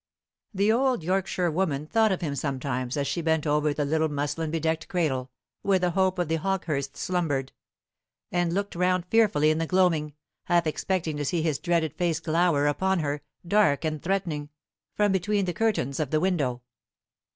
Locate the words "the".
0.51-0.71, 3.71-3.85, 5.77-5.91, 6.27-6.39, 9.59-9.67, 15.45-15.53, 16.09-16.19